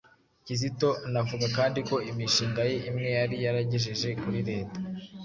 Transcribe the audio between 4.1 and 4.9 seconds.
kuri leta